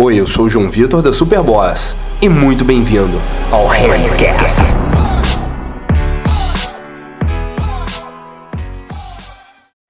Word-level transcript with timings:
Oi, 0.00 0.20
eu 0.20 0.28
sou 0.28 0.44
o 0.44 0.48
João 0.48 0.70
Vitor 0.70 1.02
da 1.02 1.12
Superboss 1.12 1.92
e 2.22 2.28
muito 2.28 2.64
bem-vindo 2.64 3.18
ao 3.50 3.66
Handcast. 3.66 4.60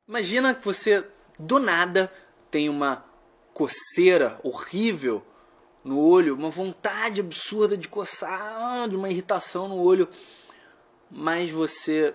Imagina 0.09 0.55
que 0.55 0.65
você 0.65 1.07
do 1.39 1.59
nada 1.59 2.11
tem 2.51 2.71
uma 2.71 3.05
coceira 3.53 4.41
horrível 4.43 5.23
no 5.85 6.01
olho, 6.01 6.35
uma 6.35 6.49
vontade 6.49 7.21
absurda 7.21 7.77
de 7.77 7.87
coçar, 7.87 8.89
de 8.89 8.97
uma 8.97 9.11
irritação 9.11 9.69
no 9.69 9.77
olho, 9.77 10.09
mas 11.11 11.51
você 11.51 12.15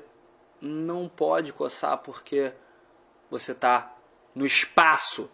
não 0.60 1.08
pode 1.08 1.54
coçar 1.54 2.00
porque 2.00 2.54
você 3.30 3.52
está 3.52 3.96
no 4.34 4.48
espaço 4.48 5.30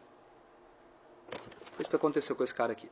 foi 1.79 1.83
isso 1.83 1.89
que 1.89 1.95
aconteceu 1.95 2.35
com 2.35 2.43
esse 2.43 2.53
cara 2.53 2.73
aqui. 2.73 2.89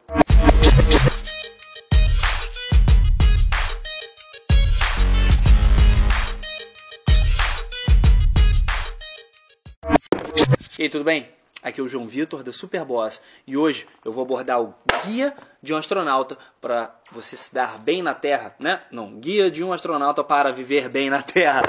E 10.79 10.84
aí, 10.84 10.89
tudo 10.89 11.03
bem? 11.03 11.27
Aqui 11.62 11.81
é 11.81 11.84
o 11.84 11.88
João 11.88 12.07
Vitor 12.07 12.43
da 12.43 12.53
Superboss 12.53 13.20
e 13.45 13.57
hoje 13.57 13.85
eu 14.05 14.12
vou 14.12 14.23
abordar 14.23 14.62
o 14.62 14.73
guia 15.04 15.35
de 15.62 15.73
um 15.73 15.77
astronauta 15.77 16.38
para 16.62 16.95
você 17.12 17.35
se 17.35 17.54
dar 17.54 17.77
bem 17.79 18.01
na 18.01 18.13
Terra, 18.13 18.55
né? 18.57 18.84
Não, 18.90 19.20
guia 19.20 19.51
de 19.51 19.65
um 19.65 19.73
astronauta 19.73 20.23
para 20.23 20.54
viver 20.54 20.88
bem 20.88 21.09
na 21.09 21.21
Terra, 21.21 21.63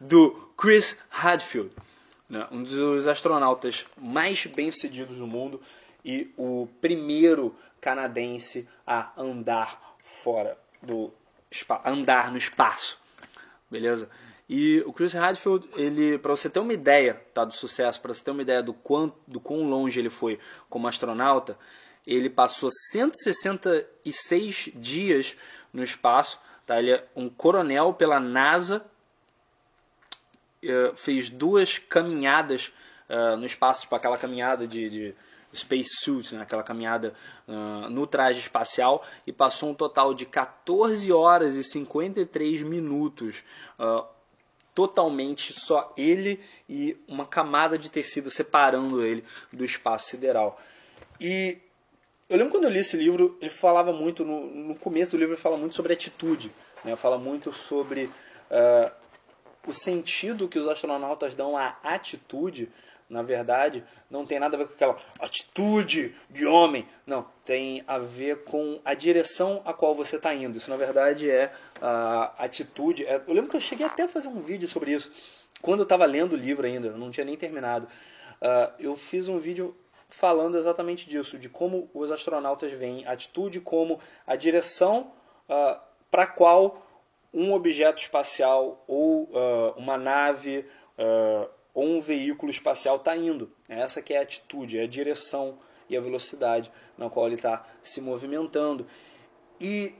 do 0.00 0.30
Chris 0.56 0.96
Hadfield, 1.10 1.72
né? 2.30 2.46
um 2.50 2.62
dos 2.62 3.06
astronautas 3.06 3.84
mais 4.00 4.46
bem-sucedidos 4.46 5.18
do 5.18 5.26
mundo 5.26 5.60
e 6.04 6.32
o 6.36 6.68
primeiro 6.80 7.54
canadense 7.80 8.68
a 8.86 9.12
andar 9.16 9.96
fora 9.98 10.58
do 10.82 11.12
andar 11.84 12.30
no 12.30 12.36
espaço, 12.36 12.98
beleza? 13.70 14.10
E 14.48 14.82
o 14.86 14.92
Chris 14.92 15.14
Hadfield, 15.14 15.68
ele, 15.74 16.18
para 16.18 16.32
você 16.32 16.50
ter 16.50 16.58
uma 16.58 16.72
ideia, 16.72 17.22
tá, 17.32 17.44
do 17.44 17.54
sucesso, 17.54 18.00
para 18.00 18.12
você 18.12 18.22
ter 18.22 18.32
uma 18.32 18.42
ideia 18.42 18.62
do 18.62 18.74
quanto, 18.74 19.16
do 19.26 19.40
quão 19.40 19.68
longe 19.68 19.98
ele 19.98 20.10
foi 20.10 20.38
como 20.68 20.86
astronauta, 20.86 21.58
ele 22.06 22.28
passou 22.28 22.68
166 22.70 24.70
dias 24.74 25.36
no 25.72 25.82
espaço, 25.82 26.38
tá? 26.66 26.78
Ele 26.78 26.92
é 26.92 27.08
um 27.16 27.30
coronel 27.30 27.94
pela 27.94 28.20
NASA, 28.20 28.84
eh, 30.62 30.92
fez 30.94 31.28
duas 31.28 31.78
caminhadas 31.78 32.72
uh, 33.08 33.36
no 33.36 33.44
espaço, 33.44 33.82
tipo 33.82 33.94
aquela 33.94 34.16
caminhada 34.16 34.66
de, 34.66 34.88
de 34.88 35.14
spacesuit, 35.54 36.34
né, 36.34 36.42
aquela 36.42 36.62
caminhada 36.62 37.14
uh, 37.46 37.88
no 37.88 38.06
traje 38.06 38.40
espacial, 38.40 39.04
e 39.26 39.32
passou 39.32 39.70
um 39.70 39.74
total 39.74 40.12
de 40.12 40.26
14 40.26 41.12
horas 41.12 41.56
e 41.56 41.64
53 41.64 42.62
minutos. 42.62 43.44
Uh, 43.78 44.04
totalmente 44.74 45.52
só 45.52 45.94
ele 45.96 46.40
e 46.68 46.96
uma 47.06 47.24
camada 47.24 47.78
de 47.78 47.88
tecido 47.88 48.30
separando 48.30 49.04
ele 49.04 49.24
do 49.52 49.64
espaço 49.64 50.10
sideral. 50.10 50.60
E 51.20 51.58
eu 52.28 52.36
lembro 52.36 52.52
quando 52.52 52.64
eu 52.64 52.70
li 52.70 52.80
esse 52.80 52.96
livro, 52.96 53.38
ele 53.40 53.50
falava 53.50 53.92
muito, 53.92 54.24
no, 54.24 54.46
no 54.46 54.74
começo 54.74 55.12
do 55.12 55.18
livro, 55.18 55.34
ele 55.34 55.40
fala 55.40 55.56
muito 55.56 55.76
sobre 55.76 55.92
atitude, 55.92 56.50
né? 56.84 56.96
fala 56.96 57.18
muito 57.18 57.52
sobre 57.52 58.10
uh, 58.50 58.90
o 59.66 59.72
sentido 59.72 60.48
que 60.48 60.58
os 60.58 60.66
astronautas 60.66 61.34
dão 61.34 61.56
à 61.56 61.76
atitude 61.82 62.68
na 63.14 63.22
verdade, 63.22 63.84
não 64.10 64.26
tem 64.26 64.40
nada 64.40 64.56
a 64.56 64.58
ver 64.58 64.66
com 64.66 64.74
aquela 64.74 64.98
atitude 65.20 66.14
de 66.28 66.44
homem. 66.44 66.86
Não, 67.06 67.26
tem 67.44 67.84
a 67.86 67.98
ver 67.98 68.42
com 68.42 68.80
a 68.84 68.92
direção 68.92 69.62
a 69.64 69.72
qual 69.72 69.94
você 69.94 70.16
está 70.16 70.34
indo. 70.34 70.58
Isso, 70.58 70.68
na 70.68 70.76
verdade, 70.76 71.30
é 71.30 71.52
a 71.80 72.34
atitude. 72.44 73.06
É, 73.06 73.22
eu 73.26 73.32
lembro 73.32 73.48
que 73.48 73.56
eu 73.56 73.60
cheguei 73.60 73.86
até 73.86 74.02
a 74.02 74.08
fazer 74.08 74.26
um 74.26 74.40
vídeo 74.40 74.66
sobre 74.66 74.92
isso. 74.92 75.12
Quando 75.62 75.80
eu 75.80 75.84
estava 75.84 76.04
lendo 76.04 76.32
o 76.32 76.36
livro 76.36 76.66
ainda, 76.66 76.88
eu 76.88 76.98
não 76.98 77.10
tinha 77.10 77.24
nem 77.24 77.36
terminado. 77.36 77.86
Uh, 78.42 78.74
eu 78.80 78.96
fiz 78.96 79.28
um 79.28 79.38
vídeo 79.38 79.76
falando 80.08 80.58
exatamente 80.58 81.08
disso, 81.08 81.38
de 81.38 81.48
como 81.48 81.88
os 81.94 82.10
astronautas 82.10 82.70
veem 82.72 83.06
atitude 83.06 83.60
como 83.60 84.00
a 84.26 84.36
direção 84.36 85.12
uh, 85.48 85.80
para 86.10 86.24
a 86.24 86.26
qual 86.26 86.82
um 87.32 87.52
objeto 87.52 88.02
espacial 88.02 88.84
ou 88.86 89.24
uh, 89.24 89.74
uma 89.76 89.96
nave 89.96 90.66
ou 91.74 91.84
um 91.84 92.00
veículo 92.00 92.50
espacial 92.50 92.96
está 92.96 93.16
indo. 93.16 93.50
Essa 93.68 94.00
que 94.00 94.14
é 94.14 94.18
a 94.18 94.22
atitude, 94.22 94.78
é 94.78 94.84
a 94.84 94.86
direção 94.86 95.58
e 95.88 95.96
a 95.96 96.00
velocidade 96.00 96.72
na 96.96 97.10
qual 97.10 97.26
ele 97.26 97.34
está 97.34 97.66
se 97.82 98.00
movimentando. 98.00 98.86
E 99.60 99.94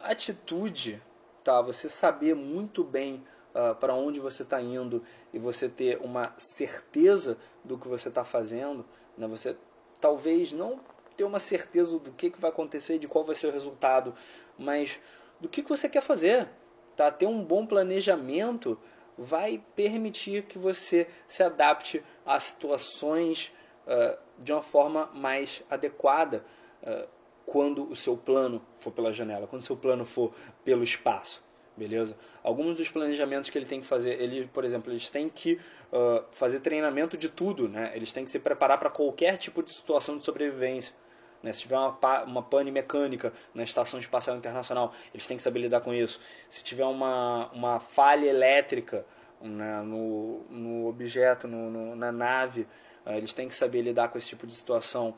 atitude, 0.00 1.00
tá? 1.44 1.60
Você 1.60 1.88
saber 1.88 2.34
muito 2.34 2.82
bem 2.82 3.16
uh, 3.54 3.58
ah, 3.58 3.74
para 3.74 3.94
onde 3.94 4.18
você 4.18 4.42
está 4.42 4.60
indo 4.60 5.04
e 5.32 5.38
você 5.38 5.68
ter 5.68 5.98
uma 5.98 6.34
certeza 6.38 7.36
do 7.62 7.76
que 7.76 7.86
você 7.86 8.08
está 8.08 8.24
fazendo, 8.24 8.84
né? 9.16 9.26
Você 9.26 9.56
talvez 10.00 10.52
não 10.52 10.80
ter 11.16 11.24
uma 11.24 11.40
certeza 11.40 11.98
do 11.98 12.12
que, 12.12 12.30
que 12.30 12.40
vai 12.40 12.50
acontecer, 12.50 12.98
de 12.98 13.08
qual 13.08 13.24
vai 13.24 13.34
ser 13.34 13.46
o 13.46 13.52
resultado, 13.52 14.14
mas 14.58 15.00
do 15.40 15.48
que, 15.48 15.62
que 15.62 15.68
você 15.68 15.88
quer 15.88 16.02
fazer, 16.02 16.48
tá? 16.94 17.10
Ter 17.10 17.26
um 17.26 17.42
bom 17.42 17.66
planejamento 17.66 18.78
vai 19.18 19.62
permitir 19.74 20.44
que 20.44 20.58
você 20.58 21.08
se 21.26 21.42
adapte 21.42 22.02
a 22.24 22.38
situações 22.38 23.52
uh, 23.86 24.18
de 24.38 24.52
uma 24.52 24.62
forma 24.62 25.06
mais 25.14 25.62
adequada 25.70 26.44
uh, 26.82 27.08
quando 27.46 27.88
o 27.90 27.96
seu 27.96 28.16
plano 28.16 28.60
for 28.78 28.92
pela 28.92 29.12
janela, 29.12 29.46
quando 29.46 29.62
o 29.62 29.64
seu 29.64 29.76
plano 29.76 30.04
for 30.04 30.34
pelo 30.64 30.82
espaço, 30.82 31.42
beleza? 31.76 32.16
Alguns 32.42 32.76
dos 32.76 32.88
planejamentos 32.88 33.50
que 33.50 33.56
ele 33.56 33.66
tem 33.66 33.80
que 33.80 33.86
fazer, 33.86 34.20
ele, 34.20 34.48
por 34.52 34.64
exemplo, 34.64 34.92
eles 34.92 35.08
têm 35.08 35.28
que 35.28 35.54
uh, 35.92 36.24
fazer 36.30 36.60
treinamento 36.60 37.16
de 37.16 37.28
tudo, 37.28 37.68
né? 37.68 37.92
Eles 37.94 38.12
têm 38.12 38.24
que 38.24 38.30
se 38.30 38.38
preparar 38.38 38.78
para 38.78 38.90
qualquer 38.90 39.38
tipo 39.38 39.62
de 39.62 39.70
situação 39.70 40.18
de 40.18 40.24
sobrevivência. 40.24 40.94
Né? 41.42 41.52
Se 41.52 41.62
tiver 41.62 41.76
uma, 41.76 42.22
uma 42.22 42.42
pane 42.42 42.70
mecânica 42.70 43.32
na 43.54 43.62
Estação 43.62 44.00
Espacial 44.00 44.36
Internacional, 44.36 44.94
eles 45.12 45.26
têm 45.26 45.36
que 45.36 45.42
saber 45.42 45.60
lidar 45.60 45.80
com 45.80 45.92
isso. 45.94 46.20
Se 46.48 46.64
tiver 46.64 46.84
uma, 46.84 47.50
uma 47.52 47.80
falha 47.80 48.26
elétrica 48.26 49.04
né, 49.40 49.82
no, 49.82 50.44
no 50.50 50.86
objeto, 50.86 51.46
no, 51.46 51.70
no, 51.70 51.96
na 51.96 52.10
nave, 52.10 52.62
uh, 53.04 53.12
eles 53.12 53.32
têm 53.32 53.48
que 53.48 53.54
saber 53.54 53.82
lidar 53.82 54.08
com 54.08 54.18
esse 54.18 54.28
tipo 54.28 54.46
de 54.46 54.54
situação. 54.54 55.14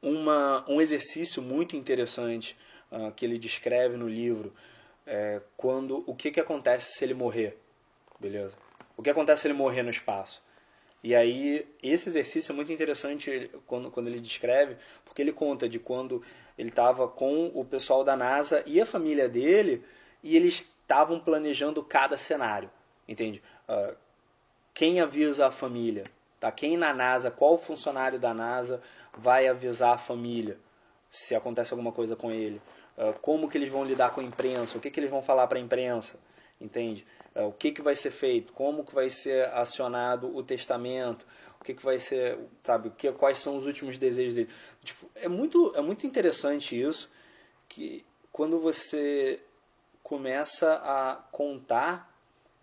Uma, 0.00 0.64
um 0.68 0.80
exercício 0.80 1.42
muito 1.42 1.76
interessante 1.76 2.56
uh, 2.90 3.12
que 3.12 3.24
ele 3.24 3.38
descreve 3.38 3.96
no 3.96 4.08
livro 4.08 4.52
é 5.06 5.40
quando 5.56 6.04
o 6.06 6.14
que, 6.14 6.30
que 6.30 6.40
acontece 6.40 6.92
se 6.92 7.04
ele 7.04 7.14
morrer, 7.14 7.58
beleza? 8.20 8.56
O 8.96 9.02
que 9.02 9.10
acontece 9.10 9.42
se 9.42 9.48
ele 9.48 9.54
morrer 9.54 9.82
no 9.82 9.90
espaço? 9.90 10.42
E 11.02 11.14
aí, 11.14 11.66
esse 11.82 12.08
exercício 12.08 12.52
é 12.52 12.54
muito 12.54 12.72
interessante 12.72 13.50
quando, 13.66 13.90
quando 13.90 14.06
ele 14.06 14.20
descreve, 14.20 14.76
porque 15.04 15.20
ele 15.20 15.32
conta 15.32 15.68
de 15.68 15.78
quando 15.78 16.22
ele 16.56 16.68
estava 16.68 17.08
com 17.08 17.50
o 17.54 17.64
pessoal 17.64 18.04
da 18.04 18.16
NASA 18.16 18.62
e 18.66 18.80
a 18.80 18.86
família 18.86 19.28
dele, 19.28 19.84
e 20.22 20.36
eles 20.36 20.60
estavam 20.82 21.18
planejando 21.18 21.82
cada 21.82 22.16
cenário, 22.16 22.70
entende? 23.08 23.42
Uh, 23.68 23.96
quem 24.72 25.00
avisa 25.00 25.48
a 25.48 25.50
família? 25.50 26.04
Tá? 26.38 26.52
Quem 26.52 26.76
na 26.76 26.94
NASA, 26.94 27.30
qual 27.30 27.58
funcionário 27.58 28.18
da 28.18 28.32
NASA 28.32 28.80
vai 29.16 29.48
avisar 29.48 29.94
a 29.94 29.98
família 29.98 30.58
se 31.10 31.34
acontece 31.34 31.72
alguma 31.72 31.90
coisa 31.90 32.14
com 32.14 32.30
ele? 32.30 32.60
Uh, 32.96 33.18
como 33.20 33.48
que 33.48 33.58
eles 33.58 33.70
vão 33.70 33.84
lidar 33.84 34.10
com 34.10 34.20
a 34.20 34.24
imprensa? 34.24 34.78
O 34.78 34.80
que, 34.80 34.90
que 34.90 35.00
eles 35.00 35.10
vão 35.10 35.22
falar 35.22 35.48
para 35.48 35.58
a 35.58 35.60
imprensa? 35.60 36.18
Entende? 36.62 37.04
É, 37.34 37.42
o 37.42 37.52
que, 37.52 37.72
que 37.72 37.82
vai 37.82 37.96
ser 37.96 38.12
feito, 38.12 38.52
como 38.52 38.84
que 38.84 38.94
vai 38.94 39.10
ser 39.10 39.48
acionado 39.48 40.34
o 40.34 40.42
testamento, 40.42 41.26
o 41.60 41.64
que, 41.64 41.74
que 41.74 41.82
vai 41.82 41.98
ser, 41.98 42.38
sabe, 42.62 42.90
que, 42.90 43.10
quais 43.12 43.38
são 43.38 43.56
os 43.56 43.66
últimos 43.66 43.98
desejos 43.98 44.34
dele. 44.34 44.50
Tipo, 44.84 45.10
é, 45.16 45.28
muito, 45.28 45.72
é 45.74 45.80
muito 45.80 46.06
interessante 46.06 46.80
isso, 46.80 47.10
que 47.68 48.04
quando 48.30 48.60
você 48.60 49.40
começa 50.02 50.74
a 50.84 51.16
contar, 51.32 52.14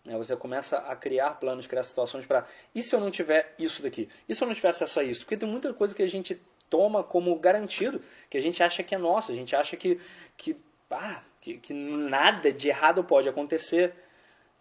né, 0.06 0.18
você 0.18 0.35
começa 0.35 0.77
a 0.77 0.95
criar 0.95 1.39
planos, 1.39 1.68
criar 1.68 1.83
situações 1.83 2.25
para, 2.25 2.47
e 2.74 2.81
se 2.81 2.95
eu 2.95 3.01
não 3.01 3.12
tiver 3.12 3.53
isso 3.59 3.81
daqui? 3.81 4.07
E 4.29 4.35
se 4.35 4.41
eu 4.41 4.47
não 4.47 4.56
tiver 4.56 4.69
acesso 4.69 5.00
a 5.00 5.03
isso? 5.03 5.21
Porque 5.21 5.35
tem 5.35 5.50
muita 5.50 5.74
coisa 5.74 5.94
que 5.94 6.03
a 6.03 6.09
gente 6.09 6.41
toma 6.69 7.03
como 7.03 7.38
garantido, 7.38 8.01
que 8.29 8.38
a 8.38 8.41
gente 8.41 8.63
acha 8.63 8.81
que 8.81 8.95
é 8.95 8.97
nossa, 8.97 9.31
a 9.31 9.35
gente 9.35 9.56
acha 9.56 9.75
que, 9.75 10.00
que, 10.38 10.56
ah, 10.89 11.24
que, 11.41 11.57
que 11.57 11.74
nada 11.74 12.51
de 12.51 12.68
errado 12.68 13.03
pode 13.03 13.30
acontecer, 13.30 13.94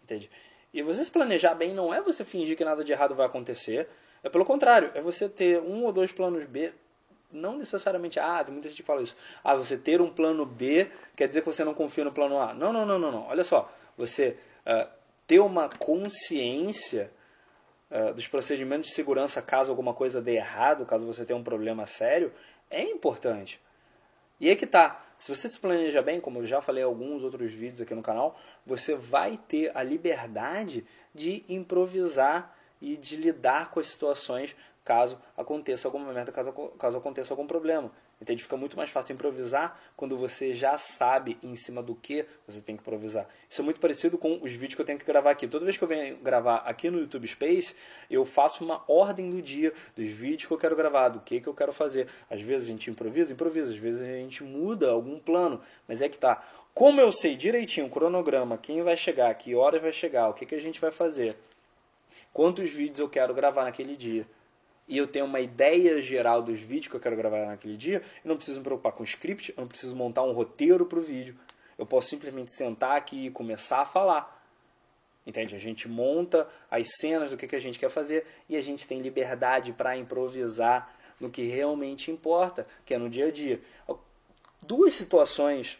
Entende? 0.09 0.29
E 0.73 0.81
você 0.81 1.03
se 1.03 1.11
planejar 1.11 1.53
bem 1.53 1.73
não 1.73 1.93
é 1.93 2.01
você 2.01 2.25
fingir 2.25 2.57
que 2.57 2.65
nada 2.65 2.83
de 2.83 2.91
errado 2.91 3.13
vai 3.13 3.27
acontecer. 3.27 3.87
É 4.23 4.29
pelo 4.29 4.43
contrário, 4.43 4.91
é 4.95 5.01
você 5.01 5.29
ter 5.29 5.61
um 5.61 5.85
ou 5.85 5.93
dois 5.93 6.11
planos 6.11 6.43
B. 6.45 6.73
Não 7.31 7.55
necessariamente, 7.57 8.19
ah, 8.19 8.43
tem 8.43 8.51
muita 8.51 8.69
gente 8.69 8.81
que 8.81 8.87
fala 8.87 9.03
isso. 9.03 9.15
Ah, 9.43 9.55
você 9.55 9.77
ter 9.77 10.01
um 10.01 10.09
plano 10.09 10.47
B 10.47 10.89
quer 11.15 11.27
dizer 11.27 11.41
que 11.41 11.45
você 11.45 11.63
não 11.63 11.75
confia 11.75 12.03
no 12.03 12.11
plano 12.11 12.39
A. 12.39 12.55
Não, 12.55 12.73
não, 12.73 12.87
não, 12.87 12.97
não, 12.97 13.11
não. 13.11 13.27
Olha 13.27 13.43
só, 13.43 13.71
você 13.95 14.35
uh, 14.65 14.89
ter 15.27 15.39
uma 15.39 15.69
consciência 15.69 17.11
uh, 17.91 18.11
dos 18.15 18.27
procedimentos 18.27 18.89
de 18.89 18.95
segurança 18.95 19.43
caso 19.43 19.69
alguma 19.69 19.93
coisa 19.93 20.19
dê 20.19 20.37
errado, 20.37 20.87
caso 20.87 21.05
você 21.05 21.23
tenha 21.23 21.37
um 21.37 21.43
problema 21.43 21.85
sério, 21.85 22.33
é 22.69 22.81
importante. 22.81 23.61
E 24.39 24.49
aí 24.49 24.55
que 24.55 24.65
tá. 24.65 25.05
Se 25.19 25.35
você 25.35 25.49
se 25.49 25.59
planeja 25.59 26.01
bem, 26.01 26.21
como 26.21 26.39
eu 26.39 26.45
já 26.45 26.61
falei 26.61 26.81
em 26.81 26.85
alguns 26.85 27.21
outros 27.23 27.51
vídeos 27.51 27.81
aqui 27.81 27.93
no 27.93 28.01
canal, 28.01 28.39
você 28.65 28.95
vai 28.95 29.37
ter 29.49 29.75
a 29.75 29.83
liberdade 29.83 30.85
de 31.13 31.43
improvisar 31.49 32.55
e 32.81 32.95
de 32.95 33.17
lidar 33.17 33.69
com 33.69 33.81
as 33.81 33.87
situações 33.89 34.55
caso 34.89 35.19
aconteça 35.37 35.87
alguma 35.87 36.11
merda, 36.11 36.31
caso, 36.31 36.51
caso 36.51 36.97
aconteça 36.97 37.31
algum 37.31 37.45
problema. 37.45 37.91
Entende? 38.19 38.41
Fica 38.41 38.57
muito 38.57 38.75
mais 38.75 38.89
fácil 38.89 39.13
improvisar 39.13 39.79
quando 39.95 40.17
você 40.17 40.51
já 40.51 40.79
sabe 40.79 41.37
em 41.43 41.55
cima 41.55 41.83
do 41.83 41.93
que 41.93 42.25
você 42.47 42.59
tem 42.59 42.75
que 42.75 42.81
improvisar. 42.81 43.27
Isso 43.47 43.61
é 43.61 43.63
muito 43.63 43.79
parecido 43.79 44.17
com 44.17 44.39
os 44.41 44.51
vídeos 44.51 44.73
que 44.73 44.81
eu 44.81 44.85
tenho 44.85 44.97
que 44.97 45.05
gravar 45.05 45.29
aqui. 45.29 45.47
Toda 45.47 45.63
vez 45.63 45.77
que 45.77 45.83
eu 45.83 45.87
venho 45.87 46.17
gravar 46.17 46.63
aqui 46.65 46.89
no 46.89 46.97
YouTube 47.01 47.27
Space, 47.27 47.75
eu 48.09 48.25
faço 48.25 48.65
uma 48.65 48.83
ordem 48.87 49.29
do 49.29 49.43
dia 49.43 49.71
dos 49.95 50.09
vídeos 50.09 50.47
que 50.47 50.51
eu 50.51 50.57
quero 50.57 50.75
gravar, 50.75 51.09
do 51.09 51.19
que, 51.19 51.39
que 51.39 51.47
eu 51.47 51.53
quero 51.53 51.71
fazer. 51.71 52.07
Às 52.27 52.41
vezes 52.41 52.67
a 52.67 52.71
gente 52.71 52.89
improvisa, 52.89 53.31
improvisa. 53.31 53.71
Às 53.71 53.77
vezes 53.77 54.01
a 54.01 54.05
gente 54.05 54.43
muda 54.43 54.89
algum 54.89 55.19
plano. 55.19 55.61
Mas 55.87 56.01
é 56.01 56.09
que 56.09 56.17
tá. 56.17 56.43
Como 56.73 56.99
eu 56.99 57.11
sei 57.11 57.35
direitinho 57.35 57.85
o 57.85 57.91
cronograma, 57.91 58.57
quem 58.57 58.81
vai 58.81 58.97
chegar, 58.97 59.31
que 59.35 59.53
horas 59.53 59.83
vai 59.83 59.93
chegar, 59.93 60.29
o 60.29 60.33
que, 60.33 60.47
que 60.47 60.55
a 60.55 60.61
gente 60.61 60.81
vai 60.81 60.91
fazer, 60.91 61.37
quantos 62.33 62.71
vídeos 62.71 62.97
eu 62.97 63.07
quero 63.07 63.35
gravar 63.35 63.65
naquele 63.65 63.95
dia 63.95 64.25
e 64.89 64.97
eu 64.97 65.05
tenho 65.05 65.25
uma 65.25 65.39
ideia 65.39 66.01
geral 66.01 66.41
dos 66.41 66.59
vídeos 66.59 66.87
que 66.87 66.95
eu 66.95 66.99
quero 66.99 67.15
gravar 67.15 67.45
naquele 67.45 67.77
dia, 67.77 68.01
eu 68.25 68.27
não 68.27 68.35
preciso 68.35 68.57
me 68.57 68.63
preocupar 68.63 68.91
com 68.91 69.03
script, 69.03 69.53
eu 69.55 69.61
não 69.61 69.67
preciso 69.67 69.95
montar 69.95 70.23
um 70.23 70.31
roteiro 70.31 70.83
para 70.83 70.97
o 70.97 71.01
vídeo. 71.01 71.37
Eu 71.77 71.85
posso 71.85 72.09
simplesmente 72.09 72.51
sentar 72.51 72.97
aqui 72.97 73.27
e 73.27 73.31
começar 73.31 73.81
a 73.81 73.85
falar. 73.85 74.43
Entende? 75.27 75.55
A 75.55 75.59
gente 75.59 75.87
monta 75.87 76.49
as 76.71 76.87
cenas 76.99 77.29
do 77.29 77.37
que, 77.37 77.47
que 77.47 77.55
a 77.55 77.59
gente 77.59 77.77
quer 77.77 77.91
fazer 77.91 78.25
e 78.49 78.57
a 78.57 78.61
gente 78.61 78.87
tem 78.87 78.99
liberdade 78.99 79.71
para 79.73 79.95
improvisar 79.95 80.91
no 81.19 81.29
que 81.29 81.43
realmente 81.43 82.09
importa, 82.09 82.65
que 82.83 82.95
é 82.95 82.97
no 82.97 83.11
dia 83.11 83.27
a 83.27 83.31
dia. 83.31 83.61
Duas 84.63 84.95
situações 84.95 85.77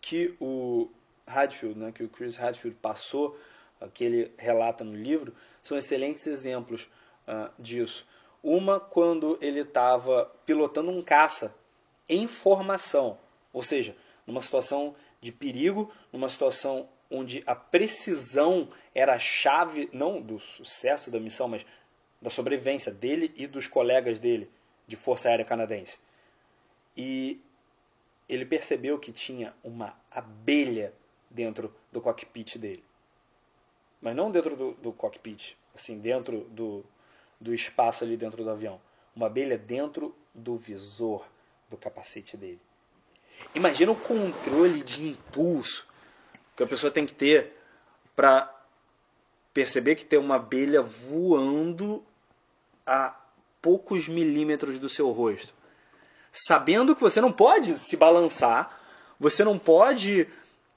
que 0.00 0.36
o 0.38 0.88
Hadfield, 1.26 1.76
né, 1.76 1.90
que 1.90 2.04
o 2.04 2.08
Chris 2.08 2.38
Hadfield 2.38 2.76
passou, 2.80 3.36
que 3.92 4.04
ele 4.04 4.32
relata 4.38 4.84
no 4.84 4.94
livro, 4.94 5.34
são 5.60 5.76
excelentes 5.76 6.28
exemplos 6.28 6.88
uh, 7.26 7.50
disso. 7.58 8.06
Uma 8.42 8.78
quando 8.78 9.38
ele 9.40 9.60
estava 9.60 10.30
pilotando 10.44 10.90
um 10.90 11.02
caça 11.02 11.54
em 12.08 12.26
formação, 12.28 13.18
ou 13.52 13.62
seja, 13.62 13.96
numa 14.26 14.40
situação 14.40 14.94
de 15.20 15.32
perigo, 15.32 15.90
numa 16.12 16.28
situação 16.28 16.88
onde 17.10 17.42
a 17.46 17.54
precisão 17.54 18.68
era 18.94 19.14
a 19.14 19.18
chave, 19.18 19.88
não 19.92 20.20
do 20.20 20.38
sucesso 20.38 21.10
da 21.10 21.20
missão, 21.20 21.48
mas 21.48 21.64
da 22.20 22.30
sobrevivência 22.30 22.92
dele 22.92 23.32
e 23.36 23.46
dos 23.46 23.66
colegas 23.66 24.18
dele 24.18 24.50
de 24.86 24.96
Força 24.96 25.28
Aérea 25.28 25.44
Canadense. 25.44 25.98
E 26.96 27.40
ele 28.28 28.44
percebeu 28.44 28.98
que 28.98 29.12
tinha 29.12 29.54
uma 29.62 29.96
abelha 30.10 30.92
dentro 31.30 31.74
do 31.92 32.00
cockpit 32.00 32.56
dele. 32.58 32.82
Mas 34.00 34.14
não 34.14 34.30
dentro 34.30 34.56
do, 34.56 34.72
do 34.74 34.92
cockpit, 34.92 35.56
assim, 35.74 35.98
dentro 35.98 36.40
do, 36.50 36.84
do 37.40 37.54
espaço 37.54 38.04
ali 38.04 38.16
dentro 38.16 38.42
do 38.42 38.50
avião. 38.50 38.80
Uma 39.14 39.26
abelha 39.26 39.56
dentro 39.56 40.14
do 40.34 40.56
visor 40.56 41.26
do 41.70 41.76
capacete 41.76 42.36
dele. 42.36 42.60
Imagina 43.54 43.92
o 43.92 43.96
controle 43.96 44.82
de 44.82 45.08
impulso 45.08 45.86
que 46.56 46.62
a 46.62 46.66
pessoa 46.66 46.90
tem 46.90 47.06
que 47.06 47.14
ter 47.14 47.52
para 48.14 48.52
perceber 49.52 49.94
que 49.94 50.04
tem 50.04 50.18
uma 50.18 50.36
abelha 50.36 50.80
voando 50.82 52.02
a 52.86 53.14
poucos 53.60 54.08
milímetros 54.08 54.78
do 54.78 54.88
seu 54.88 55.10
rosto. 55.10 55.54
Sabendo 56.32 56.94
que 56.94 57.02
você 57.02 57.20
não 57.20 57.32
pode 57.32 57.78
se 57.78 57.96
balançar, 57.96 58.78
você 59.18 59.42
não 59.42 59.58
pode 59.58 60.28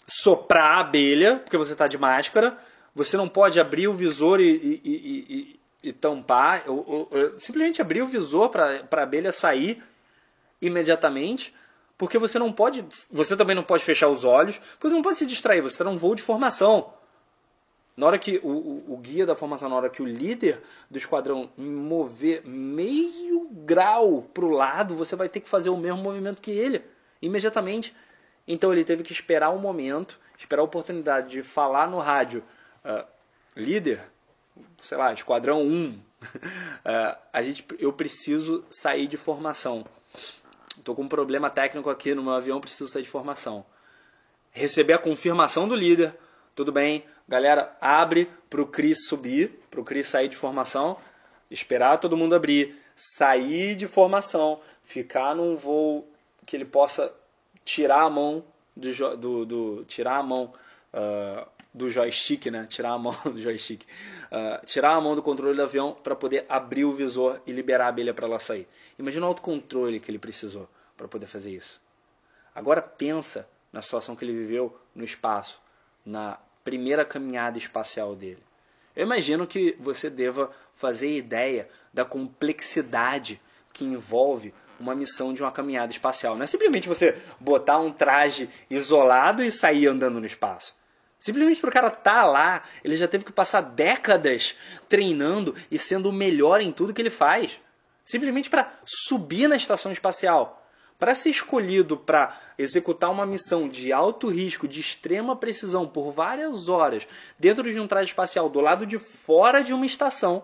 soprar 0.08 0.78
a 0.78 0.80
abelha, 0.80 1.38
porque 1.38 1.58
você 1.58 1.74
está 1.74 1.88
de 1.88 1.98
máscara, 1.98 2.58
você 2.96 3.16
não 3.16 3.30
pode 3.30 3.60
abrir 3.60 3.88
o 3.88 3.94
visor 3.94 4.40
e, 4.40 4.50
e, 4.50 4.82
e, 4.84 5.59
e 5.84 5.94
tampar, 5.94 6.64
ou, 6.68 7.10
ou, 7.12 7.40
simplesmente 7.40 7.82
abrir 7.82 8.02
o 8.02 8.08
visor 8.08 8.50
para 8.50 8.84
a 8.92 9.02
abelha 9.02 9.32
sair 9.32 9.82
imediatamente, 10.62 11.54
porque 11.98 12.18
você 12.18 12.38
não 12.38 12.52
pode, 12.52 12.86
você 13.12 13.36
também 13.36 13.56
não 13.56 13.64
pode 13.64 13.84
fechar 13.84 14.08
os 14.08 14.24
olhos, 14.24 14.60
porque 14.80 14.94
não 14.94 15.02
pode 15.02 15.18
se 15.18 15.26
distrair, 15.26 15.62
você 15.62 15.76
está 15.76 15.84
num 15.84 15.98
voo 15.98 16.16
de 16.16 16.22
formação. 16.22 16.94
Na 17.96 18.08
hora 18.08 18.18
que 18.18 18.40
o, 18.42 18.48
o, 18.48 18.94
o, 18.94 18.98
guia 18.98 19.26
da 19.26 19.36
formação, 19.36 19.68
na 19.68 19.76
hora 19.76 19.90
que 19.90 20.02
o 20.02 20.06
líder 20.06 20.62
do 20.90 20.98
esquadrão 20.98 21.50
mover 21.58 22.48
meio 22.48 23.50
grau 23.52 24.22
para 24.22 24.46
o 24.46 24.50
lado, 24.50 24.96
você 24.96 25.18
vai 25.18 25.28
ter 25.28 25.42
que 25.42 25.50
fazer 25.50 25.70
o 25.70 25.76
mesmo 25.76 26.02
movimento 26.02 26.42
que 26.42 26.52
ele, 26.52 26.82
imediatamente. 27.22 27.94
Então 28.48 28.72
ele 28.72 28.86
teve 28.86 29.04
que 29.04 29.12
esperar 29.12 29.50
um 29.50 29.60
momento, 29.60 30.18
esperar 30.38 30.62
a 30.62 30.66
oportunidade 30.66 31.30
de 31.30 31.44
falar 31.44 31.90
no 31.90 32.00
rádio, 32.00 32.42
uh, 32.86 33.06
líder, 33.54 34.02
sei 34.78 34.98
lá, 34.98 35.14
esquadrão 35.14 35.62
1, 35.62 35.90
uh, 35.90 36.00
é, 36.86 37.18
a 37.34 37.44
gente, 37.44 37.66
eu 37.78 37.94
preciso 37.94 38.66
sair 38.70 39.08
de 39.08 39.18
formação. 39.18 39.86
Estou 40.78 40.96
com 40.96 41.04
um 41.04 41.08
problema 41.08 41.50
técnico 41.50 41.90
aqui 41.90 42.14
no 42.16 42.24
meu 42.24 42.34
avião, 42.34 42.62
preciso 42.62 42.88
sair 42.88 43.04
de 43.04 43.10
formação. 43.10 43.66
Receber 44.52 44.94
a 44.94 44.98
confirmação 44.98 45.68
do 45.68 45.76
líder, 45.76 46.16
tudo 46.56 46.72
bem, 46.72 47.04
galera, 47.28 47.78
abre 47.80 48.30
para 48.50 48.62
o 48.62 48.68
Cris 48.68 49.06
subir, 49.08 49.60
para 49.70 49.80
o 49.80 49.84
Cris 49.84 50.08
sair 50.08 50.28
de 50.28 50.36
formação, 50.36 50.98
esperar 51.52 51.98
todo 51.98 52.18
mundo 52.18 52.36
abrir, 52.36 52.76
sair 52.96 53.76
de 53.76 53.88
formação, 53.88 54.62
ficar 54.84 55.36
num 55.36 55.56
voo 55.56 56.08
que 56.46 56.56
ele 56.56 56.66
possa 56.66 57.14
tirar 57.64 58.02
a 58.02 58.10
mão 58.10 58.44
do, 58.76 59.18
do, 59.18 59.46
do 59.46 59.86
tirar 59.86 60.18
a 60.18 60.24
mão 60.24 60.54
uh, 60.94 61.48
do 61.74 61.90
joystick, 61.90 62.48
né? 62.48 62.66
Tirar 62.68 62.92
a 62.92 62.98
mão 62.98 63.16
do 63.26 63.40
joystick. 63.40 63.84
Uh, 64.32 64.66
tirar 64.66 64.96
a 64.96 65.02
mão 65.02 65.16
do 65.16 65.24
controle 65.24 65.56
do 65.56 65.64
avião 65.64 65.94
para 65.94 66.16
poder 66.16 66.46
abrir 66.50 66.86
o 66.86 66.94
visor 66.94 67.42
e 67.46 67.52
liberar 67.52 67.86
a 67.86 67.90
abelha 67.90 68.14
para 68.14 68.26
ela 68.26 68.40
sair. 68.40 68.68
Imagina 68.98 69.26
o 69.26 69.30
autocontrole 69.30 70.00
que 70.00 70.10
ele 70.10 70.20
precisou 70.20 70.68
para 70.98 71.08
poder 71.08 71.28
fazer 71.28 71.52
isso. 71.52 71.82
Agora 72.54 72.82
pensa 72.82 73.48
na 73.72 73.82
situação 73.82 74.16
que 74.16 74.26
ele 74.26 74.34
viveu 74.34 74.78
no 74.96 75.04
espaço, 75.04 75.62
na 76.06 76.38
primeira 76.64 77.06
caminhada 77.06 77.58
espacial 77.58 78.16
dele. 78.16 78.44
Eu 78.96 79.06
imagino 79.06 79.48
que 79.48 79.76
você 79.80 80.10
deva 80.10 80.52
fazer 80.76 81.16
ideia 81.16 81.70
da 81.94 82.04
complexidade 82.04 83.40
que 83.72 83.86
envolve 83.86 84.54
uma 84.80 84.96
missão 84.96 85.34
de 85.34 85.42
uma 85.42 85.52
caminhada 85.52 85.92
espacial. 85.92 86.36
Não 86.36 86.44
é 86.44 86.48
simplesmente 86.48 86.88
você 86.88 87.22
botar 87.40 87.80
um 87.80 87.92
traje 87.92 88.50
isolado 88.70 89.44
e 89.44 89.52
sair 89.52 89.88
andando 89.88 90.20
no 90.20 90.26
espaço. 90.26 90.79
Simplesmente 91.20 91.60
para 91.60 91.70
o 91.70 91.74
cara 91.74 91.92
tá 91.92 92.24
lá, 92.24 92.64
ele 92.84 92.96
já 92.96 93.08
teve 93.08 93.26
que 93.26 93.32
passar 93.32 93.62
décadas 93.62 94.56
treinando 94.88 95.54
e 95.70 95.78
sendo 95.78 96.10
o 96.10 96.14
melhor 96.14 96.62
em 96.62 96.72
tudo 96.72 96.94
que 96.94 97.02
ele 97.02 97.10
faz. 97.10 97.60
Simplesmente 98.06 98.50
para 98.50 98.72
subir 98.86 99.48
na 99.50 99.58
estação 99.58 99.92
espacial. 99.92 100.66
Para 100.98 101.14
ser 101.16 101.30
escolhido 101.30 101.96
para 101.96 102.38
executar 102.58 103.10
uma 103.10 103.26
missão 103.26 103.70
de 103.70 103.92
alto 103.92 104.28
risco, 104.28 104.68
de 104.68 104.80
extrema 104.80 105.36
precisão, 105.36 105.88
por 105.88 106.12
várias 106.12 106.68
horas, 106.68 107.08
dentro 107.38 107.72
de 107.72 107.80
um 107.80 107.88
traje 107.88 108.10
espacial, 108.10 108.50
do 108.50 108.60
lado 108.60 108.86
de 108.86 108.98
fora 108.98 109.62
de 109.62 109.74
uma 109.74 109.86
estação, 109.86 110.44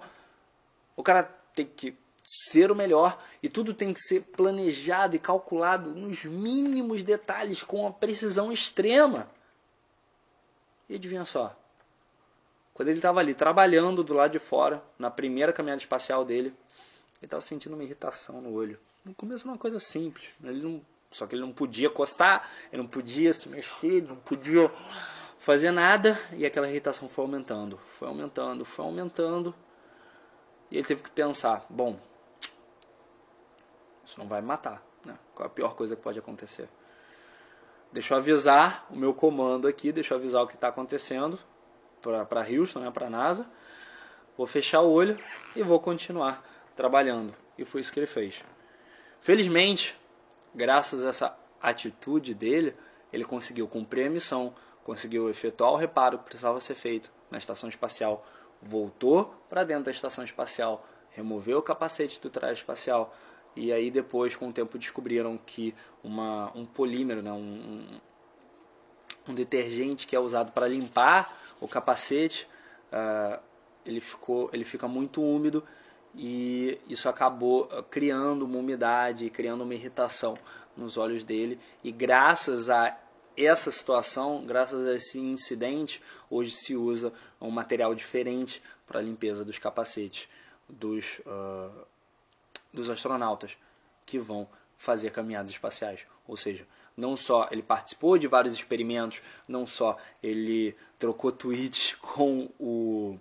o 0.95 1.03
cara 1.03 1.23
tem 1.53 1.65
que 1.65 1.93
ser 2.23 2.71
o 2.71 2.75
melhor 2.75 3.17
e 3.43 3.49
tudo 3.49 3.73
tem 3.73 3.93
que 3.93 3.99
ser 3.99 4.21
planejado 4.21 5.15
e 5.15 5.19
calculado 5.19 5.91
nos 5.91 6.23
mínimos 6.25 7.03
detalhes, 7.03 7.61
com 7.61 7.85
a 7.85 7.91
precisão 7.91 8.51
extrema. 8.51 9.29
E 10.89 10.95
adivinha 10.95 11.25
só? 11.25 11.55
Quando 12.73 12.89
ele 12.89 12.97
estava 12.97 13.19
ali 13.19 13.33
trabalhando 13.33 14.03
do 14.03 14.13
lado 14.13 14.31
de 14.31 14.39
fora, 14.39 14.83
na 14.99 15.09
primeira 15.09 15.53
caminhada 15.53 15.81
espacial 15.81 16.25
dele, 16.25 16.49
ele 16.49 17.23
estava 17.25 17.41
sentindo 17.41 17.73
uma 17.73 17.83
irritação 17.83 18.41
no 18.41 18.53
olho. 18.53 18.79
No 19.03 19.13
começo 19.15 19.43
era 19.43 19.53
uma 19.53 19.57
coisa 19.57 19.79
simples. 19.79 20.29
Ele 20.43 20.61
não, 20.61 20.81
só 21.09 21.25
que 21.25 21.35
ele 21.35 21.41
não 21.41 21.53
podia 21.53 21.89
coçar, 21.89 22.49
ele 22.71 22.81
não 22.81 22.89
podia 22.89 23.31
se 23.33 23.47
mexer, 23.47 23.87
ele 23.87 24.07
não 24.07 24.17
podia 24.17 24.69
fazer 25.39 25.71
nada. 25.71 26.19
E 26.33 26.45
aquela 26.45 26.69
irritação 26.69 27.07
foi 27.07 27.23
aumentando, 27.23 27.77
foi 27.77 28.07
aumentando, 28.07 28.65
foi 28.65 28.83
aumentando. 28.83 29.55
E 30.69 30.77
ele 30.77 30.85
teve 30.85 31.01
que 31.01 31.11
pensar: 31.11 31.65
bom, 31.69 31.97
isso 34.05 34.19
não 34.19 34.27
vai 34.27 34.41
me 34.41 34.47
matar. 34.47 34.83
Né? 35.05 35.17
Qual 35.33 35.47
é 35.47 35.47
a 35.47 35.53
pior 35.53 35.75
coisa 35.75 35.95
que 35.95 36.01
pode 36.01 36.19
acontecer? 36.19 36.67
Deixa 37.95 38.13
eu 38.13 38.17
avisar 38.17 38.85
o 38.89 38.95
meu 38.97 39.13
comando 39.13 39.69
aqui, 39.69 39.89
deixa 39.89 40.13
eu 40.13 40.17
avisar 40.17 40.43
o 40.43 40.47
que 40.47 40.55
está 40.55 40.67
acontecendo 40.67 41.39
para 42.01 42.41
Houston, 42.41 42.81
né, 42.81 42.91
para 42.91 43.07
a 43.07 43.09
NASA. 43.09 43.47
Vou 44.37 44.45
fechar 44.45 44.81
o 44.81 44.91
olho 44.91 45.17
e 45.55 45.63
vou 45.63 45.79
continuar 45.79 46.43
trabalhando. 46.75 47.33
E 47.57 47.63
foi 47.63 47.79
isso 47.79 47.93
que 47.93 47.97
ele 47.97 48.05
fez. 48.05 48.43
Felizmente, 49.21 49.97
graças 50.53 51.05
a 51.05 51.09
essa 51.09 51.39
atitude 51.61 52.33
dele, 52.33 52.75
ele 53.13 53.23
conseguiu 53.23 53.65
cumprir 53.65 54.07
a 54.07 54.09
missão, 54.09 54.53
conseguiu 54.83 55.29
efetuar 55.29 55.71
o 55.71 55.77
reparo 55.77 56.17
que 56.17 56.25
precisava 56.25 56.59
ser 56.59 56.75
feito 56.75 57.09
na 57.31 57.37
estação 57.37 57.69
espacial 57.69 58.25
voltou 58.61 59.33
para 59.49 59.63
dentro 59.63 59.85
da 59.85 59.91
estação 59.91 60.23
espacial, 60.23 60.85
removeu 61.11 61.59
o 61.59 61.61
capacete 61.61 62.19
do 62.19 62.29
traje 62.29 62.59
espacial 62.59 63.15
e 63.55 63.71
aí 63.71 63.89
depois, 63.89 64.35
com 64.35 64.49
o 64.49 64.53
tempo, 64.53 64.77
descobriram 64.77 65.37
que 65.37 65.73
uma, 66.03 66.51
um 66.55 66.65
polímero, 66.65 67.21
né, 67.21 67.31
um, 67.31 67.99
um 69.27 69.33
detergente 69.33 70.05
que 70.05 70.15
é 70.15 70.19
usado 70.19 70.51
para 70.51 70.67
limpar 70.67 71.37
o 71.61 71.67
capacete, 71.67 72.47
uh, 72.91 73.39
ele, 73.85 74.01
ficou, 74.01 74.49
ele 74.51 74.65
fica 74.65 74.87
muito 74.87 75.21
úmido 75.21 75.63
e 76.13 76.79
isso 76.87 77.09
acabou 77.09 77.69
ah, 77.71 77.83
criando 77.83 78.45
uma 78.45 78.57
umidade, 78.57 79.29
criando 79.29 79.63
uma 79.63 79.73
irritação 79.73 80.37
nos 80.75 80.97
olhos 80.97 81.23
dele. 81.23 81.59
E 81.83 81.91
graças 81.91 82.69
a 82.69 82.97
essa 83.37 83.69
situação, 83.69 84.45
graças 84.45 84.85
a 84.85 84.95
esse 84.95 85.19
incidente, 85.19 86.01
hoje 86.29 86.51
se 86.51 86.75
usa 86.75 87.11
um 87.39 87.51
material 87.51 87.93
diferente 87.93 88.61
para 88.87 88.99
a 88.99 89.03
limpeza 89.03 89.43
dos 89.43 89.57
capacetes 89.57 90.29
dos, 90.69 91.19
uh, 91.25 91.85
dos 92.75 92.89
astronautas 92.89 93.57
que 94.05 94.19
vão 94.19 94.47
fazer 94.77 95.09
caminhadas 95.11 95.51
espaciais. 95.51 96.05
Ou 96.27 96.37
seja, 96.37 96.67
não 96.95 97.17
só 97.17 97.47
ele 97.51 97.63
participou 97.63 98.17
de 98.17 98.27
vários 98.27 98.53
experimentos, 98.53 99.21
não 99.47 99.65
só 99.65 99.97
ele 100.21 100.75
trocou 100.99 101.31
tweets 101.31 101.95
com 102.01 102.49
o 102.59 103.17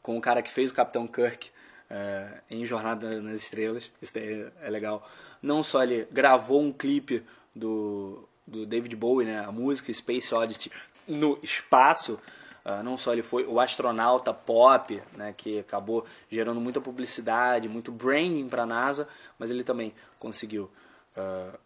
com 0.00 0.18
o 0.18 0.20
cara 0.20 0.42
que 0.42 0.50
fez 0.50 0.72
o 0.72 0.74
Capitão 0.74 1.06
Kirk 1.06 1.48
é, 1.88 2.40
em 2.50 2.64
Jornada 2.64 3.20
nas 3.20 3.42
Estrelas, 3.42 3.88
isso 4.00 4.18
é, 4.18 4.50
é, 4.60 4.70
legal. 4.70 5.08
Não 5.40 5.62
só 5.62 5.84
ele 5.84 6.08
gravou 6.10 6.60
um 6.60 6.72
clipe 6.72 7.22
do, 7.54 8.28
do 8.44 8.66
David 8.66 8.96
Bowie, 8.96 9.26
né, 9.26 9.44
a 9.44 9.52
música 9.52 9.94
Space 9.94 10.34
Oddity, 10.34 10.72
no 11.06 11.38
espaço, 11.40 12.18
uh, 12.64 12.82
não 12.82 12.96
só 12.96 13.12
ele 13.12 13.22
foi 13.22 13.44
o 13.44 13.60
astronauta 13.60 14.32
pop, 14.32 15.02
né, 15.12 15.34
que 15.36 15.60
acabou 15.60 16.04
gerando 16.30 16.60
muita 16.60 16.80
publicidade, 16.80 17.68
muito 17.68 17.92
branding 17.92 18.48
para 18.48 18.62
a 18.62 18.66
NASA, 18.66 19.08
mas 19.38 19.50
ele 19.50 19.64
também 19.64 19.94
conseguiu 20.18 20.70
uh, 21.16 21.58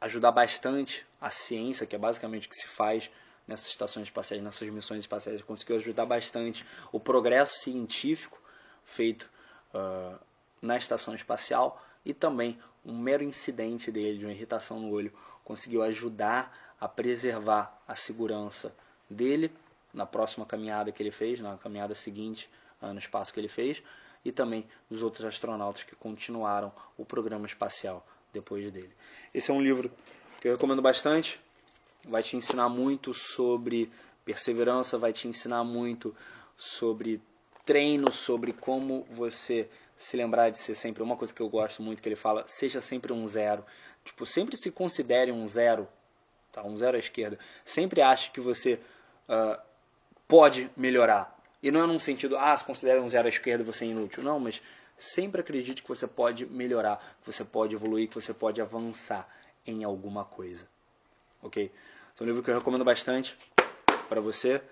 ajudar 0.00 0.32
bastante 0.32 1.06
a 1.20 1.30
ciência, 1.30 1.86
que 1.86 1.96
é 1.96 1.98
basicamente 1.98 2.46
o 2.46 2.50
que 2.50 2.56
se 2.56 2.66
faz 2.66 3.10
nessas 3.46 3.68
estações 3.68 4.04
espaciais, 4.04 4.42
nessas 4.42 4.68
missões 4.70 5.00
espaciais, 5.00 5.42
conseguiu 5.42 5.76
ajudar 5.76 6.06
bastante 6.06 6.64
o 6.90 6.98
progresso 6.98 7.60
científico 7.60 8.40
feito 8.84 9.30
uh, 9.74 10.18
na 10.60 10.76
estação 10.76 11.14
espacial 11.14 11.82
e 12.04 12.12
também 12.12 12.58
um 12.84 12.96
mero 12.96 13.22
incidente 13.22 13.90
dele, 13.90 14.18
de 14.18 14.24
uma 14.24 14.32
irritação 14.32 14.78
no 14.78 14.90
olho, 14.90 15.12
conseguiu 15.42 15.82
ajudar 15.82 16.74
a 16.80 16.88
preservar 16.88 17.80
a 17.86 17.96
segurança 17.96 18.74
dele 19.08 19.50
na 19.94 20.04
próxima 20.04 20.44
caminhada 20.44 20.92
que 20.92 21.02
ele 21.02 21.10
fez, 21.10 21.40
na 21.40 21.56
caminhada 21.56 21.94
seguinte 21.94 22.50
no 22.82 22.98
espaço 22.98 23.32
que 23.32 23.40
ele 23.40 23.48
fez, 23.48 23.82
e 24.24 24.32
também 24.32 24.66
dos 24.90 25.02
outros 25.02 25.24
astronautas 25.24 25.84
que 25.84 25.94
continuaram 25.94 26.72
o 26.96 27.04
programa 27.04 27.46
espacial 27.46 28.06
depois 28.32 28.70
dele. 28.70 28.92
Esse 29.32 29.50
é 29.50 29.54
um 29.54 29.62
livro 29.62 29.90
que 30.40 30.48
eu 30.48 30.52
recomendo 30.52 30.82
bastante, 30.82 31.40
vai 32.04 32.22
te 32.22 32.36
ensinar 32.36 32.68
muito 32.68 33.14
sobre 33.14 33.90
perseverança, 34.24 34.98
vai 34.98 35.12
te 35.12 35.28
ensinar 35.28 35.64
muito 35.64 36.14
sobre 36.56 37.22
treino, 37.64 38.12
sobre 38.12 38.52
como 38.52 39.06
você 39.10 39.68
se 39.96 40.16
lembrar 40.16 40.50
de 40.50 40.58
ser 40.58 40.74
sempre 40.74 41.02
uma 41.02 41.16
coisa 41.16 41.32
que 41.32 41.40
eu 41.40 41.48
gosto 41.48 41.82
muito 41.82 42.02
que 42.02 42.08
ele 42.08 42.16
fala, 42.16 42.44
seja 42.46 42.80
sempre 42.80 43.12
um 43.12 43.26
zero. 43.28 43.64
Tipo, 44.04 44.26
sempre 44.26 44.56
se 44.56 44.70
considere 44.70 45.32
um 45.32 45.46
zero, 45.48 45.88
tá? 46.52 46.62
Um 46.62 46.76
zero 46.76 46.96
à 46.96 47.00
esquerda. 47.00 47.38
Sempre 47.64 48.02
ache 48.02 48.30
que 48.30 48.40
você 48.40 48.80
uh, 49.28 49.58
pode 50.28 50.70
melhorar. 50.76 51.34
E 51.62 51.70
não 51.70 51.82
é 51.82 51.86
num 51.86 51.98
sentido, 51.98 52.36
ah, 52.36 52.56
se 52.56 52.64
considera 52.64 53.00
um 53.00 53.08
zero 53.08 53.26
à 53.26 53.28
esquerda 53.28 53.64
você 53.64 53.84
é 53.84 53.88
inútil. 53.88 54.22
Não, 54.22 54.38
mas 54.38 54.60
sempre 54.98 55.40
acredite 55.40 55.82
que 55.82 55.88
você 55.88 56.06
pode 56.06 56.46
melhorar, 56.46 56.98
que 57.20 57.32
você 57.32 57.44
pode 57.44 57.74
evoluir, 57.74 58.08
que 58.08 58.14
você 58.14 58.34
pode 58.34 58.60
avançar 58.60 59.28
em 59.66 59.84
alguma 59.84 60.24
coisa. 60.24 60.66
Ok? 61.42 61.70
é 62.18 62.22
um 62.22 62.26
livro 62.26 62.42
que 62.42 62.50
eu 62.50 62.58
recomendo 62.58 62.84
bastante 62.84 63.36
para 64.08 64.20
você. 64.20 64.62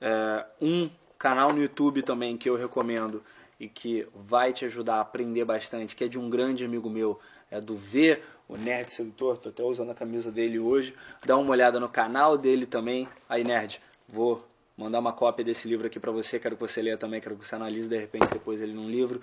É, 0.00 0.44
um 0.60 0.90
canal 1.18 1.52
no 1.52 1.62
YouTube 1.62 2.02
também 2.02 2.36
que 2.36 2.50
eu 2.50 2.56
recomendo 2.56 3.22
e 3.60 3.68
que 3.68 4.08
vai 4.12 4.52
te 4.52 4.64
ajudar 4.64 4.96
a 4.96 5.00
aprender 5.02 5.44
bastante, 5.44 5.94
que 5.94 6.04
é 6.04 6.08
de 6.08 6.18
um 6.18 6.28
grande 6.28 6.64
amigo 6.64 6.90
meu, 6.90 7.20
é 7.48 7.60
do 7.60 7.76
V, 7.76 8.20
o 8.48 8.56
Nerd 8.56 8.92
Sedutor, 8.92 9.36
tô 9.36 9.50
até 9.50 9.62
usando 9.62 9.90
a 9.90 9.94
camisa 9.94 10.32
dele 10.32 10.58
hoje. 10.58 10.94
Dá 11.24 11.36
uma 11.36 11.50
olhada 11.50 11.78
no 11.78 11.88
canal 11.88 12.36
dele 12.36 12.66
também. 12.66 13.08
Aí, 13.28 13.44
Nerd, 13.44 13.80
vou 14.08 14.44
mandar 14.76 14.98
uma 14.98 15.12
cópia 15.12 15.44
desse 15.44 15.68
livro 15.68 15.86
aqui 15.86 16.00
para 16.00 16.10
você, 16.10 16.38
quero 16.38 16.56
que 16.56 16.60
você 16.60 16.80
leia 16.80 16.96
também, 16.96 17.20
quero 17.20 17.36
que 17.36 17.44
você 17.44 17.54
analise 17.54 17.88
de 17.88 17.98
repente 17.98 18.26
depois 18.30 18.60
ele 18.60 18.72
num 18.72 18.88
livro. 18.88 19.20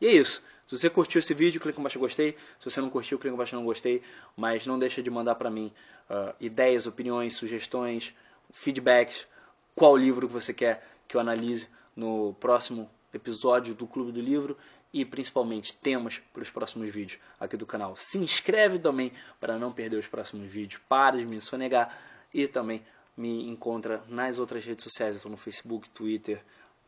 E 0.00 0.06
é 0.06 0.12
isso. 0.12 0.42
Se 0.66 0.76
você 0.76 0.90
curtiu 0.90 1.18
esse 1.18 1.32
vídeo, 1.32 1.60
clica 1.60 1.80
embaixo 1.80 1.98
gostei. 1.98 2.36
Se 2.58 2.70
você 2.70 2.80
não 2.80 2.90
curtiu, 2.90 3.18
clica 3.18 3.34
embaixo 3.34 3.56
não 3.56 3.64
gostei. 3.64 4.02
Mas 4.36 4.66
não 4.66 4.78
deixa 4.78 5.02
de 5.02 5.10
mandar 5.10 5.34
para 5.34 5.50
mim 5.50 5.72
uh, 6.10 6.34
ideias, 6.40 6.86
opiniões, 6.86 7.34
sugestões, 7.34 8.14
feedbacks. 8.52 9.26
Qual 9.74 9.96
livro 9.96 10.26
que 10.26 10.32
você 10.32 10.52
quer 10.52 10.86
que 11.06 11.16
eu 11.16 11.20
analise 11.20 11.68
no 11.96 12.34
próximo 12.34 12.88
episódio 13.12 13.74
do 13.74 13.86
Clube 13.86 14.12
do 14.12 14.20
Livro 14.20 14.56
e 14.92 15.04
principalmente 15.04 15.74
temas 15.74 16.20
para 16.32 16.42
os 16.42 16.50
próximos 16.50 16.88
vídeos 16.90 17.20
aqui 17.38 17.56
do 17.56 17.66
canal. 17.66 17.96
Se 17.96 18.18
inscreve 18.18 18.78
também 18.78 19.12
para 19.40 19.58
não 19.58 19.72
perder 19.72 19.96
os 19.96 20.06
próximos 20.06 20.50
vídeos. 20.50 20.80
Para 20.88 21.16
de 21.16 21.26
me 21.26 21.40
sonegar 21.40 21.98
e 22.32 22.46
também 22.46 22.82
me 23.18 23.48
encontra 23.48 24.02
nas 24.08 24.38
outras 24.38 24.64
redes 24.64 24.84
sociais. 24.84 25.16
Estou 25.16 25.30
no 25.30 25.36
Facebook, 25.36 25.90
Twitter, 25.90 26.40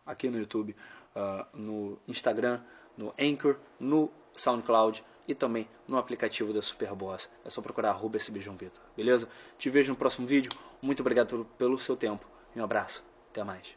aqui 0.07 0.31
no 0.31 0.39
YouTube, 0.39 0.75
uh, 1.17 1.45
no 1.53 1.99
Instagram, 2.07 2.61
no 2.97 3.13
Anchor, 3.21 3.57
no 3.81 4.09
SoundCloud 4.37 5.05
e 5.27 5.35
também 5.35 5.69
no 5.89 5.99
aplicativo 5.99 6.53
da 6.53 6.63
Superboss. 6.63 7.29
É 7.45 7.51
só 7.51 7.61
procurar 7.61 7.91
arroba 7.91 8.19
Vitor, 8.19 8.83
beleza? 8.97 9.29
Te 9.59 9.69
vejo 9.69 9.91
no 9.91 9.97
próximo 9.97 10.27
vídeo. 10.27 10.51
Muito 10.81 11.01
obrigado 11.01 11.45
pelo 11.59 11.77
seu 11.77 11.97
tempo. 11.97 12.25
Um 12.55 12.63
abraço. 12.63 13.05
Até 13.31 13.43
mais. 13.43 13.75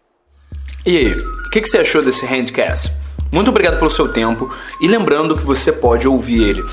E 0.86 0.98
aí, 0.98 1.12
o 1.13 1.50
que, 1.50 1.62
que 1.62 1.67
você 1.67 1.79
achou 1.79 2.03
desse 2.03 2.25
handcast? 2.25 2.91
Muito 3.31 3.50
obrigado 3.50 3.79
pelo 3.79 3.89
seu 3.89 4.13
tempo 4.13 4.48
e 4.79 4.88
lembrando 4.88 5.36
que 5.36 5.43
você 5.43 5.72
pode 5.72 6.07
ouvir 6.07 6.43
ele 6.43 6.63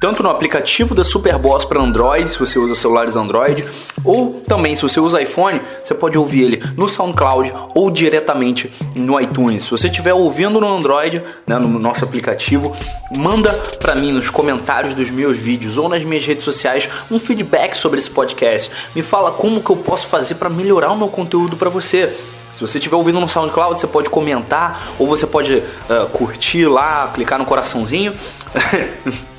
tanto 0.00 0.22
no 0.22 0.30
aplicativo 0.30 0.94
da 0.94 1.04
Superboss 1.04 1.64
para 1.64 1.80
Android, 1.80 2.28
se 2.28 2.38
você 2.38 2.58
usa 2.58 2.74
celulares 2.74 3.16
Android, 3.16 3.64
ou 4.04 4.42
também 4.46 4.74
se 4.74 4.82
você 4.82 4.98
usa 4.98 5.22
iPhone, 5.22 5.60
você 5.82 5.94
pode 5.94 6.18
ouvir 6.18 6.42
ele 6.42 6.62
no 6.76 6.88
SoundCloud 6.88 7.52
ou 7.74 7.90
diretamente 7.90 8.72
no 8.94 9.20
iTunes. 9.20 9.64
Se 9.64 9.70
você 9.70 9.88
estiver 9.88 10.12
ouvindo 10.12 10.60
no 10.60 10.68
Android, 10.68 11.22
né, 11.46 11.58
no 11.58 11.68
nosso 11.78 12.04
aplicativo, 12.04 12.76
manda 13.16 13.52
para 13.78 13.94
mim 13.94 14.12
nos 14.12 14.30
comentários 14.30 14.94
dos 14.94 15.10
meus 15.10 15.36
vídeos 15.36 15.78
ou 15.78 15.88
nas 15.88 16.02
minhas 16.02 16.24
redes 16.24 16.44
sociais 16.44 16.88
um 17.10 17.18
feedback 17.18 17.74
sobre 17.74 17.98
esse 17.98 18.10
podcast. 18.10 18.70
Me 18.94 19.02
fala 19.02 19.30
como 19.30 19.60
que 19.62 19.70
eu 19.70 19.76
posso 19.76 20.08
fazer 20.08 20.36
para 20.36 20.50
melhorar 20.50 20.90
o 20.90 20.96
meu 20.96 21.08
conteúdo 21.08 21.56
para 21.56 21.70
você. 21.70 22.16
Se 22.54 22.60
você 22.60 22.78
estiver 22.78 22.96
ouvindo 22.96 23.18
no 23.18 23.28
SoundCloud, 23.28 23.80
você 23.80 23.86
pode 23.86 24.10
comentar 24.10 24.92
ou 24.98 25.06
você 25.06 25.26
pode 25.26 25.54
uh, 25.54 26.06
curtir 26.12 26.66
lá, 26.66 27.10
clicar 27.14 27.38
no 27.38 27.44
coraçãozinho. 27.44 28.12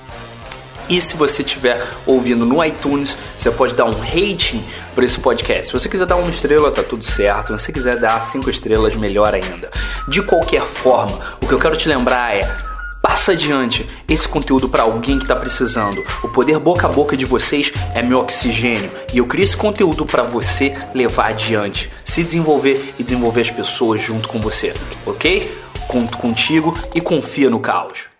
E 0.89 1.01
se 1.01 1.15
você 1.15 1.41
estiver 1.41 1.81
ouvindo 2.05 2.45
no 2.45 2.63
iTunes, 2.63 3.15
você 3.37 3.49
pode 3.49 3.73
dar 3.75 3.85
um 3.85 3.99
rating 3.99 4.63
para 4.93 5.05
esse 5.05 5.19
podcast. 5.19 5.67
Se 5.67 5.73
você 5.73 5.89
quiser 5.89 6.05
dar 6.05 6.15
uma 6.15 6.29
estrela, 6.29 6.71
tá 6.71 6.83
tudo 6.83 7.03
certo. 7.03 7.57
Se 7.57 7.65
você 7.65 7.71
quiser 7.71 7.97
dar 7.97 8.23
cinco 8.25 8.49
estrelas, 8.49 8.95
melhor 8.95 9.33
ainda. 9.33 9.71
De 10.07 10.21
qualquer 10.21 10.61
forma, 10.61 11.19
o 11.41 11.47
que 11.47 11.53
eu 11.53 11.59
quero 11.59 11.77
te 11.77 11.87
lembrar 11.87 12.35
é 12.35 12.73
passa 13.03 13.33
adiante 13.33 13.87
esse 14.07 14.25
conteúdo 14.27 14.69
para 14.69 14.83
alguém 14.83 15.17
que 15.17 15.25
está 15.25 15.35
precisando. 15.35 16.01
O 16.23 16.29
poder 16.29 16.57
boca 16.57 16.87
a 16.87 16.89
boca 16.89 17.17
de 17.17 17.25
vocês 17.25 17.71
é 17.93 18.01
meu 18.01 18.19
oxigênio 18.19 18.89
e 19.13 19.17
eu 19.17 19.25
crio 19.25 19.43
esse 19.43 19.57
conteúdo 19.57 20.05
para 20.05 20.23
você 20.23 20.73
levar 20.93 21.27
adiante, 21.27 21.91
se 22.05 22.23
desenvolver 22.23 22.93
e 22.97 23.03
desenvolver 23.03 23.41
as 23.41 23.51
pessoas 23.51 24.01
junto 24.01 24.29
com 24.29 24.39
você, 24.39 24.73
ok? 25.05 25.53
Conto 25.87 26.17
contigo 26.17 26.73
e 26.95 27.01
confia 27.01 27.49
no 27.49 27.59
caos. 27.59 28.12